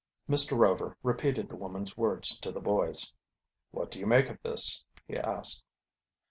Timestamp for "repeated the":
1.03-1.55